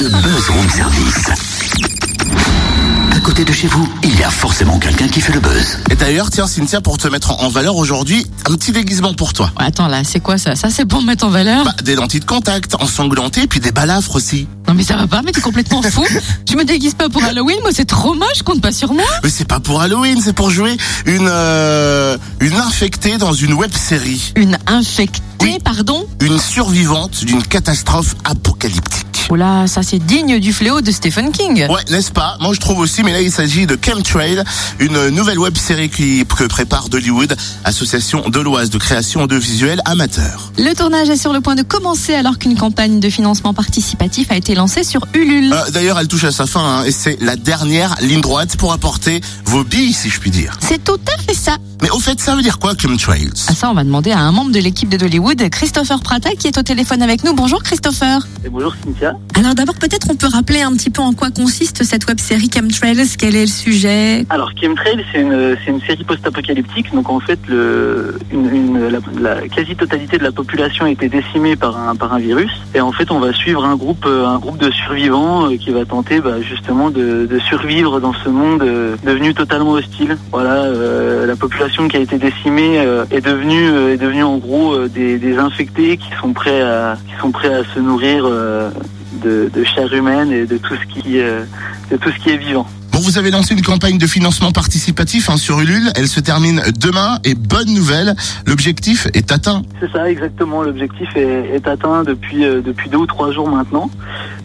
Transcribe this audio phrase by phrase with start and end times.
[0.00, 1.24] le buzz room service.
[3.14, 5.78] À côté de chez vous, il y a forcément quelqu'un qui fait le buzz.
[5.90, 9.50] Et d'ailleurs, tiens Cynthia, pour te mettre en valeur aujourd'hui, un petit déguisement pour toi.
[9.56, 10.54] Attends là, c'est quoi ça?
[10.56, 11.64] Ça c'est pour me mettre en valeur?
[11.64, 14.46] Bah, des lentilles de contact, ensanglantées, puis des balafres aussi.
[14.68, 16.04] Non mais ça va pas, mais t'es complètement fou.
[16.46, 19.04] tu me déguises pas pour Halloween, moi c'est trop moche, compte pas sur moi.
[19.24, 20.76] Mais c'est pas pour Halloween, c'est pour jouer
[21.06, 25.58] une euh, une infectée dans une web série, Une infectée, Oui.
[25.64, 26.06] pardon?
[26.20, 29.06] Une survivante d'une catastrophe apocalyptique.
[29.30, 31.66] Oh là, ça c'est digne du fléau de Stephen King.
[31.68, 32.38] Ouais, n'est-ce pas?
[32.40, 34.42] Moi je trouve aussi, mais là il s'agit de Chemtrail,
[34.78, 40.50] une nouvelle web série qui, que prépare Dollywood, association doloise de création de visuels amateurs.
[40.56, 44.36] Le tournage est sur le point de commencer alors qu'une campagne de financement participatif a
[44.36, 45.52] été lancée sur Ulule.
[45.52, 48.72] Euh, D'ailleurs, elle touche à sa fin, hein, et c'est la dernière ligne droite pour
[48.72, 50.56] apporter vos billes, si je puis dire.
[50.60, 51.56] C'est tout à fait ça.
[51.82, 54.32] Mais au fait, ça veut dire quoi, Chemtrails À ça, on va demander à un
[54.32, 57.34] membre de l'équipe de Dollywood, Christopher Prata, qui est au téléphone avec nous.
[57.34, 58.26] Bonjour Christopher.
[58.44, 59.17] Et bonjour Cynthia.
[59.38, 62.50] Alors d'abord, peut-être on peut rappeler un petit peu en quoi consiste cette web série
[62.52, 64.26] Chemtrails, quel est le sujet?
[64.30, 66.92] Alors Chemtrail, c'est une, série post-apocalyptique.
[66.92, 72.50] Donc en fait, la, quasi-totalité de la population a été décimée par un, virus.
[72.74, 75.70] Et en fait, on va suivre un groupe, euh, un groupe de survivants euh, qui
[75.70, 80.18] va tenter bah, justement de, survivre dans ce monde euh, devenu totalement hostile.
[80.32, 80.68] Voilà,
[81.24, 86.10] la population qui a été décimée est devenue, est devenue en gros des, infectés qui
[86.20, 86.96] sont prêts à,
[87.74, 88.26] se nourrir
[89.12, 91.44] de, de chair humaine et de tout ce qui, euh,
[91.90, 92.66] de tout ce qui est vivant.
[93.00, 95.92] Vous avez lancé une campagne de financement participatif hein, sur Ulule.
[95.94, 99.62] Elle se termine demain et bonne nouvelle, l'objectif est atteint.
[99.80, 100.62] C'est ça, exactement.
[100.62, 103.90] L'objectif est, atteint depuis euh, depuis deux ou trois jours maintenant.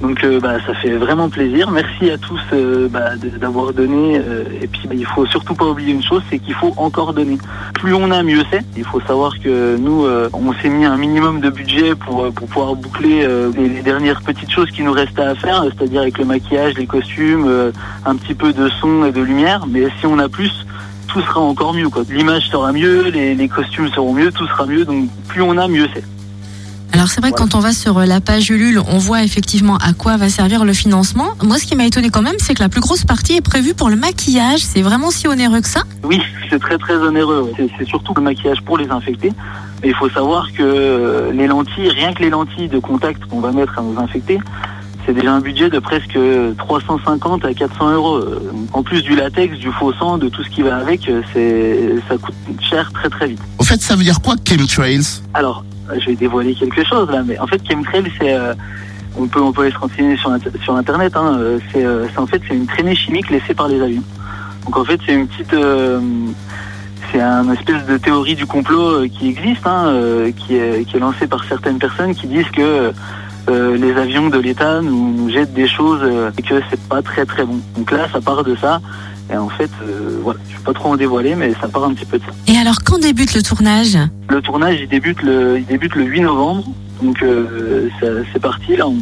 [0.00, 1.70] Donc, euh, bah, ça fait vraiment plaisir.
[1.70, 4.20] Merci à tous euh, bah, d'avoir donné.
[4.60, 7.38] et puis, bah, il faut surtout pas oublier une chose, c'est qu'il faut encore donner.
[7.74, 8.62] Plus on a, mieux c'est.
[8.76, 12.74] Il faut savoir que nous, on s'est mis un minimum de budget pour pour pouvoir
[12.74, 16.74] boucler les, les dernières petites choses qui nous restaient à faire, c'est-à-dire avec le maquillage,
[16.74, 17.72] les costumes,
[18.04, 19.66] un petit peu de son et de lumière.
[19.66, 20.52] Mais si on a plus
[21.12, 21.88] tout sera encore mieux.
[22.10, 24.84] L'image sera mieux, les, les costumes seront mieux, tout sera mieux.
[24.84, 26.04] Donc plus on a, mieux c'est.
[26.94, 29.78] Alors c'est vrai que quand on va sur euh, la page Ulule, on voit effectivement
[29.78, 31.28] à quoi va servir le financement.
[31.42, 33.72] Moi, ce qui m'a étonné quand même, c'est que la plus grosse partie est prévue
[33.72, 34.60] pour le maquillage.
[34.60, 35.82] C'est vraiment si onéreux que ça?
[36.02, 37.50] Oui, c'est très très onéreux.
[37.56, 39.32] C'est- surtout le maquillage pour les infectés.
[39.82, 43.40] Mais il faut savoir que euh, les lentilles, rien que les lentilles de contact qu'on
[43.40, 44.38] va mettre à nos infectés,
[45.04, 46.18] c'est déjà un budget de presque
[46.58, 48.16] 350 à 400 euros.
[48.16, 48.40] Euh,
[48.72, 51.94] En plus du latex, du faux sang, de tout ce qui va avec, euh, c'est
[52.08, 53.40] ça coûte cher très très vite.
[53.58, 55.22] Au fait, ça veut dire quoi, Chemtrails?
[55.34, 58.54] Alors, euh, je vais dévoiler quelque chose là, mais en fait, chemtrail, c'est euh,
[59.18, 60.30] on peut on peut aller se renseigner sur,
[60.62, 61.16] sur internet.
[61.16, 61.38] Hein,
[61.72, 64.04] c'est euh, en fait c'est une traînée chimique laissée par les avions.
[64.64, 66.00] Donc en fait, c'est une petite euh,
[67.10, 69.92] c'est un espèce de théorie du complot qui existe, hein,
[70.36, 72.92] qui est qui est lancée par certaines personnes qui disent que
[73.48, 77.02] euh, les avions de l'État nous, nous jettent des choses euh, et que c'est pas
[77.02, 77.58] très très bon.
[77.76, 78.80] Donc là, ça part de ça.
[79.32, 81.94] Et en fait, euh, voilà, je vais pas trop en dévoiler, mais ça part un
[81.94, 82.32] petit peu de ça.
[82.46, 83.96] Et alors, quand débute le tournage?
[84.28, 86.64] Le tournage il débute le, il débute le 8 novembre,
[87.02, 87.88] donc euh,
[88.32, 88.96] c'est parti là, on,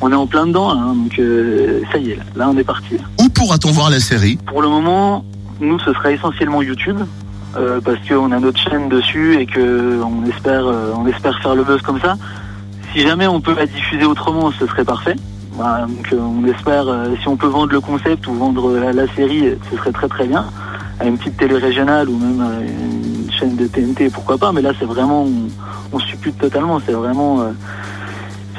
[0.00, 2.56] on est en plein dedans, là, hein, donc euh, ça y est, là, là on
[2.58, 2.98] est parti.
[2.98, 3.04] là.
[3.24, 4.36] Où pourra-t-on voir la série?
[4.46, 5.24] Pour le moment,
[5.60, 6.98] nous ce sera essentiellement YouTube,
[7.56, 11.54] euh, parce qu'on a notre chaîne dessus et que on espère, euh, on espère faire
[11.54, 12.16] le buzz comme ça.
[12.96, 15.16] Si jamais on peut la diffuser autrement, ce serait parfait.
[15.52, 18.90] Voilà, donc euh, on espère, euh, si on peut vendre le concept ou vendre la,
[18.94, 20.46] la série, ce serait très très bien.
[20.98, 24.50] À une petite télé régionale ou même euh, une chaîne de TNT, pourquoi pas.
[24.50, 25.28] Mais là, c'est vraiment,
[25.92, 26.80] on, suppute totalement.
[26.86, 27.50] C'est vraiment, euh,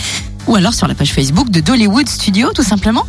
[0.48, 3.06] ou alors sur la page Facebook de Dollywood Studio, tout simplement.